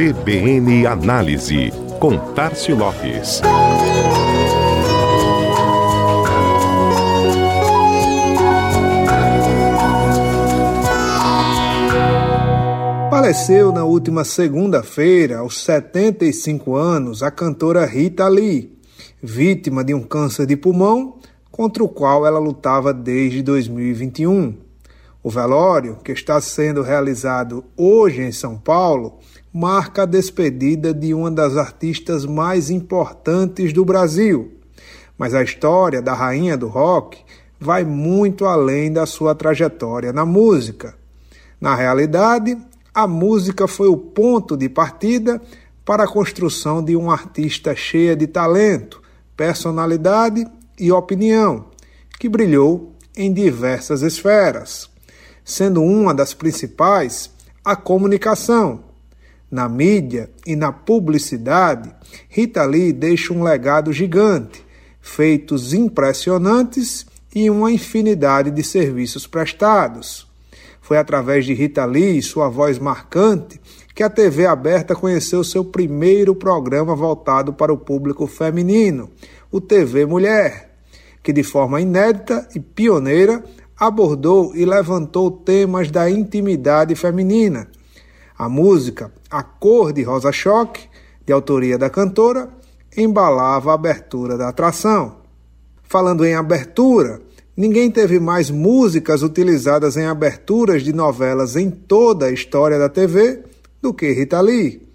[0.00, 3.42] CBN Análise, com Tarcio Lopes.
[13.10, 18.74] Faleceu na última segunda-feira, aos 75 anos, a cantora Rita Lee,
[19.22, 21.18] vítima de um câncer de pulmão
[21.50, 24.56] contra o qual ela lutava desde 2021.
[25.22, 29.18] O velório, que está sendo realizado hoje em São Paulo,
[29.52, 34.52] marca a despedida de uma das artistas mais importantes do Brasil.
[35.18, 37.18] Mas a história da rainha do rock
[37.58, 40.94] vai muito além da sua trajetória na música.
[41.60, 42.56] Na realidade,
[42.94, 45.40] a música foi o ponto de partida
[45.84, 49.02] para a construção de uma artista cheia de talento,
[49.36, 50.46] personalidade
[50.78, 51.66] e opinião,
[52.18, 54.88] que brilhou em diversas esferas,
[55.44, 57.30] sendo uma das principais
[57.64, 58.89] a comunicação.
[59.50, 61.92] Na mídia e na publicidade,
[62.28, 64.64] Rita Lee deixa um legado gigante,
[65.00, 70.28] feitos impressionantes e uma infinidade de serviços prestados.
[70.80, 73.60] Foi através de Rita Lee e sua voz marcante
[73.94, 79.10] que a TV aberta conheceu seu primeiro programa voltado para o público feminino,
[79.50, 80.70] o TV Mulher
[81.22, 83.44] que de forma inédita e pioneira
[83.78, 87.68] abordou e levantou temas da intimidade feminina.
[88.40, 90.88] A música A Cor de Rosa Choque,
[91.26, 92.48] de autoria da cantora,
[92.96, 95.16] embalava a abertura da atração.
[95.82, 97.20] Falando em abertura,
[97.54, 103.42] ninguém teve mais músicas utilizadas em aberturas de novelas em toda a história da TV
[103.82, 104.88] do que Rita Lee.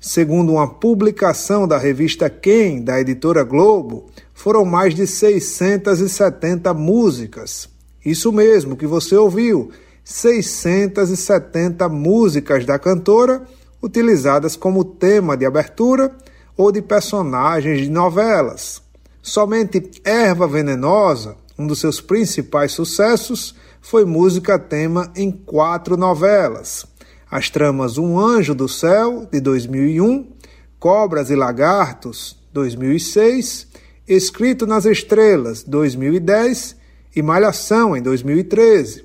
[0.00, 7.68] Segundo uma publicação da revista Quem, da editora Globo, foram mais de 670 músicas.
[8.04, 9.70] Isso mesmo que você ouviu,
[10.08, 13.42] 670 músicas da cantora
[13.82, 16.16] utilizadas como tema de abertura
[16.56, 18.80] ou de personagens de novelas.
[19.20, 26.86] Somente Erva Venenosa, um dos seus principais sucessos, foi música tema em quatro novelas.
[27.30, 30.32] As tramas Um Anjo do Céu, de 2001,
[30.80, 33.68] Cobras e Lagartos, 2006
[34.08, 36.76] Escrito nas Estrelas, 2010,
[37.14, 39.04] e Malhação, em 2013,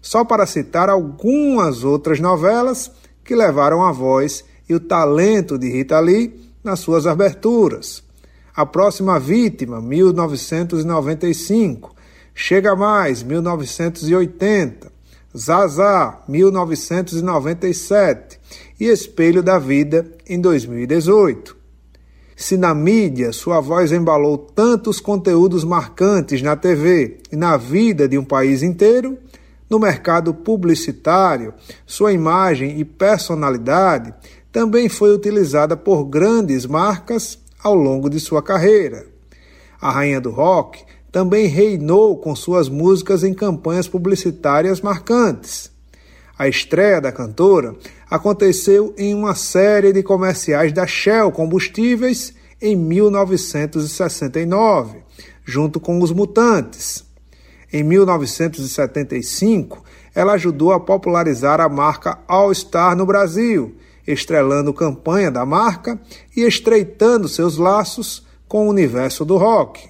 [0.00, 2.90] só para citar algumas outras novelas
[3.24, 8.02] que levaram a voz e o talento de Rita Lee nas suas aberturas.
[8.54, 11.94] A Próxima Vítima, 1995,
[12.34, 14.90] Chega Mais, 1980,
[15.36, 18.40] Zazá, 1997
[18.80, 21.54] e Espelho da Vida, em 2018.
[22.34, 28.16] Se na mídia sua voz embalou tantos conteúdos marcantes na TV e na vida de
[28.16, 29.18] um país inteiro,
[29.70, 31.54] no mercado publicitário,
[31.86, 34.12] sua imagem e personalidade
[34.50, 39.06] também foi utilizada por grandes marcas ao longo de sua carreira.
[39.80, 40.82] A rainha do rock
[41.12, 45.70] também reinou com suas músicas em campanhas publicitárias marcantes.
[46.36, 47.76] A estreia da cantora
[48.10, 54.98] aconteceu em uma série de comerciais da Shell Combustíveis em 1969,
[55.44, 57.08] junto com os Mutantes.
[57.72, 63.76] Em 1975, ela ajudou a popularizar a marca All Star no Brasil,
[64.06, 66.00] estrelando campanha da marca
[66.36, 69.88] e estreitando seus laços com o universo do rock.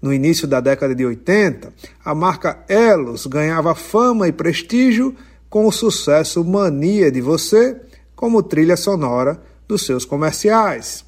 [0.00, 1.72] No início da década de 80,
[2.04, 5.14] a marca Elos ganhava fama e prestígio
[5.50, 7.80] com o sucesso Mania de Você
[8.14, 11.04] como trilha sonora dos seus comerciais.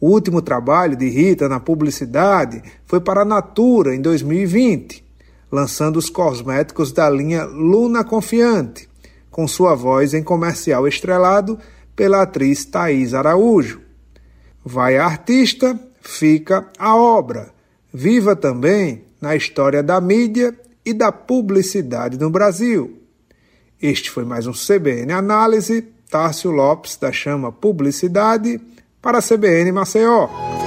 [0.00, 5.04] O último trabalho de Rita na publicidade foi para a Natura em 2020,
[5.50, 8.88] lançando os cosméticos da linha Luna Confiante,
[9.30, 11.58] com sua voz em comercial estrelado
[11.94, 13.80] pela atriz Thaís Araújo.
[14.64, 17.52] Vai a artista, fica a obra.
[17.92, 20.54] Viva também na história da mídia
[20.84, 22.98] e da publicidade no Brasil.
[23.80, 25.94] Este foi mais um CBN Análise.
[26.10, 28.60] Tárcio Lopes, da Chama Publicidade,
[29.04, 30.63] para a CBN Maceió.